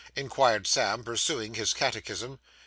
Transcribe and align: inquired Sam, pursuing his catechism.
inquired 0.15 0.65
Sam, 0.65 1.03
pursuing 1.03 1.53
his 1.53 1.75
catechism. 1.75 2.39